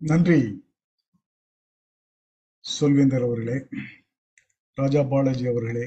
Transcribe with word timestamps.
நன்றி. 0.00 0.40
சொல்வேந்தர் 2.64 3.24
அவர்களே 3.26 3.56
ராஜா 4.78 5.02
பாலாஜி 5.02 5.44
அவர்களே. 5.48 5.86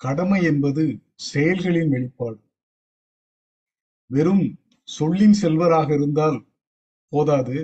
கடமை 0.00 0.40
என்பது 0.42 0.82
செயல்களின் 1.28 1.92
வெளிப்பாடு. 1.94 2.40
வெறும் 4.10 4.44
சொல்லின் 4.88 5.36
செல்வராக 5.42 5.88
இருந்தால் 5.94 6.38
போதாது 7.12 7.56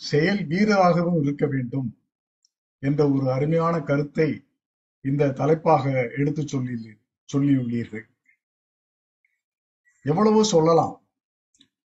செயல் 0.00 0.42
வீரராகவும் 0.46 1.20
இருக்க 1.22 1.46
வேண்டும் 1.46 1.88
என்ற 2.82 3.00
ஒரு 3.10 3.32
அருமையான 3.32 3.80
கருத்தை 3.80 4.28
இந்த 5.04 5.32
தலைப்பாக 5.32 5.84
எடுத்து 6.18 6.42
சொல்லி 6.48 6.74
சொல்லியுள்ளீர்கள். 7.28 8.06
எவ்வளவோ 10.04 10.42
சொல்லலாம் 10.54 10.94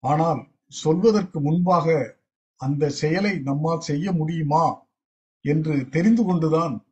ஆனால் 0.02 0.42
சொல்வதற்கு 0.68 1.40
முன்பாக 1.40 2.16
அந்த 2.56 2.88
செயலை 2.88 3.38
நம்மால் 3.38 3.80
செய்ய 3.80 4.12
முடியுமா 4.12 4.86
என்று 5.40 5.88
தெரிந்து 5.88 6.24
கொண்டுதான் 6.24 6.86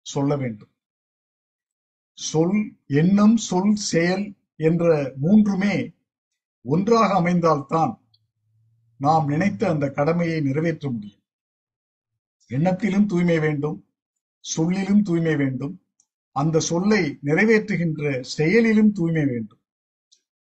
சொல்ல 0.00 0.36
வேண்டும். 0.36 0.70
சொல் 2.12 2.76
எண்ணம் 2.86 3.36
சொல் 3.36 3.74
செயல் 3.74 4.34
என்ற 4.56 5.12
மூன்றுமே 5.16 5.94
ஒன்றாக 6.62 7.14
அமைந்தால்தான் 7.20 8.00
நாம் 8.96 9.26
நினைத்த 9.26 9.68
அந்த 9.68 9.90
கடமையை 9.90 10.40
நிறைவேற்ற 10.40 10.90
முடியும். 10.90 11.22
எண்ணத்திலும் 12.48 13.06
தூய்மை 13.06 13.38
வேண்டும் 13.38 13.88
சொல்லிலும் 14.38 15.02
தூய்மை 15.02 15.36
வேண்டும் 15.36 15.84
அந்த 16.32 16.58
சொல்லை 16.58 17.18
நிறைவேற்றுகின்ற 17.24 18.20
செயலிலும் 18.20 18.92
தூய்மை 18.92 19.24
வேண்டும். 19.24 19.60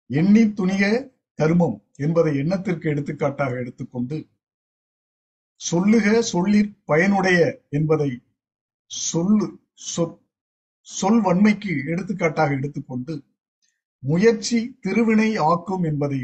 எண்ணி 0.05 0.41
துணிக 0.41 1.11
தருமம் 1.39 1.77
என்பதை 1.95 2.31
எண்ணத்திற்கு 2.37 2.89
எடுத்துக்காட்டாக 2.89 3.53
எடுத்துக்கொண்டு 3.53 4.17
சொல்லுக 5.61 6.07
சொல்லிற் 6.33 6.71
பயனுடைய 6.85 7.39
என்பதை 7.69 8.09
சொல்லு 8.91 9.47
சொல் 10.87 11.21
வன்மைக்கு 11.21 11.73
எடுத்துக்காட்டாக 11.85 12.51
எடுத்துக்கொண்டு 12.53 13.13
முயற்சி 14.03 14.59
திருவினை 14.79 15.29
ஆக்கும் 15.43 15.83
என்பதை 15.83 16.21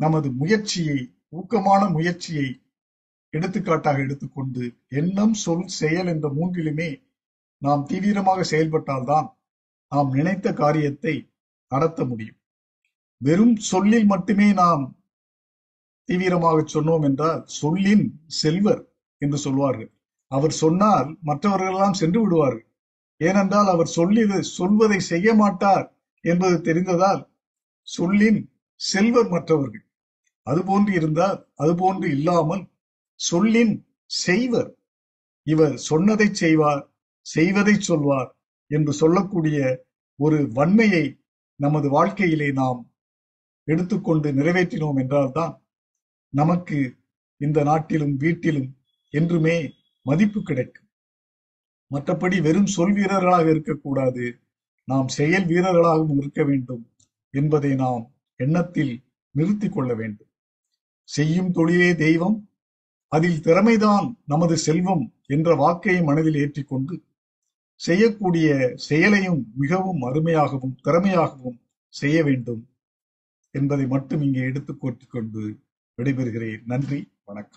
நமது 0.00 0.28
முயற்சியை 0.32 0.98
ஊக்கமான 1.30 1.82
முயற்சியை 1.90 2.48
எடுத்துக்காட்டாக 3.34 3.98
எடுத்துக்கொண்டு 3.98 4.64
எண்ணம் 4.88 5.34
சொல் 5.34 5.66
செயல் 5.78 6.06
என்ற 6.06 6.26
மூன்றிலுமே 6.28 6.90
நாம் 7.62 7.86
தீவிரமாக 7.86 8.40
செயல்பட்டால்தான் 8.50 9.28
நாம் 9.92 10.10
நினைத்த 10.10 10.52
காரியத்தை 10.52 11.14
நடத்த 11.72 12.00
முடியும். 12.04 12.38
வெறும் 13.20 13.56
சொல்லில் 13.56 14.06
மட்டுமே 14.06 14.52
நாம் 14.52 14.84
தீவிரமாக 16.08 16.58
சொன்னோம் 16.66 17.02
என்றால் 17.02 17.42
சொல்லின் 17.46 18.04
செல்வர் 18.26 18.82
என்று 19.18 19.38
சொல்வார்கள். 19.38 19.90
அவர் 20.28 20.50
சொன்னால் 20.50 21.08
மற்றவர்கள் 21.20 21.72
எல்லாம் 21.72 21.92
சென்று 21.92 22.20
விடுவார்கள். 22.20 22.66
ஏனென்றால் 23.16 23.66
அவர் 23.66 23.86
சொல்லியது 23.86 24.38
சொல்வதை 24.58 25.00
செய்ய 25.00 25.34
மாட்டார் 25.34 25.86
என்பது 26.24 26.56
தெரிந்ததால் 26.60 27.22
சொல்லின் 27.82 28.40
செல்வர் 28.80 29.28
மற்றவர்கள். 29.28 29.84
அதுபோன்று 30.46 30.92
இருந்தால் 30.92 31.38
அதுபோன்று 31.58 32.04
இல்லாமல் 32.04 32.64
சொல்லின் 33.20 33.74
செய்வர். 34.06 34.70
இவர் 35.46 35.76
சொன்னதை 35.76 36.28
செய்வார் 36.34 36.82
செய்வதை 37.26 37.74
சொல்வார் 37.80 38.28
என்று 38.70 38.92
சொல்லக்கூடிய 38.92 39.58
ஒரு 40.18 40.38
வன்மையை 40.52 41.04
நமது 41.60 41.88
வாழ்க்கையிலே 41.90 42.48
நாம் 42.52 42.80
எடுத்துக்கொண்டு 43.66 44.28
நிறைவேற்றினோம் 44.32 44.98
என்றால்தான் 45.02 45.54
நமக்கு 46.32 46.78
இந்த 47.40 47.58
நாட்டிலும் 47.62 48.16
வீட்டிலும் 48.16 48.68
என்றுமே 49.14 49.56
மதிப்பு 50.06 50.40
கிடைக்கும். 50.42 50.88
மற்றபடி 51.90 52.36
வெறும் 52.42 52.66
சொல் 52.66 52.92
வீரர்களாக 52.92 53.46
இருக்கக்கூடாது. 53.50 54.24
நாம் 54.88 55.08
செயல் 55.08 55.46
வீரர்களாகவும் 55.46 56.18
இருக்க 56.18 56.42
வேண்டும் 56.44 56.82
என்பதை 57.34 57.74
நாம் 57.74 58.04
எண்ணத்தில் 58.40 58.94
நிறுத்தி 59.30 59.68
கொள்ள 59.68 59.94
வேண்டும். 59.94 60.30
செய்யும் 61.08 61.50
தொழிலே 61.52 61.90
தெய்வம் 61.94 62.38
அதில் 63.12 63.40
திறமைதான் 63.40 64.06
நமது 64.26 64.56
செல்வம் 64.56 65.04
என்ற 65.26 65.54
வாக்கை 65.54 65.96
மனதில் 66.02 66.38
ஏற்றிக்கொண்டு 66.42 66.94
செய்யக்கூடிய 67.80 68.48
செயலையும் 68.88 69.40
மிகவும் 69.56 70.02
அருமையாகவும் 70.02 70.74
திறமையாகவும் 70.84 71.58
செய்ய 71.94 72.18
வேண்டும். 72.24 72.62
என்பதை 73.56 73.86
மட்டும் 73.86 74.22
இங்கே 74.22 74.40
எடுத்துக் 74.40 74.80
கொண்டு 75.08 75.58
விடைபெறுகிறேன். 75.98 76.62
நன்றி 76.64 77.08
வணக்கம். 77.24 77.54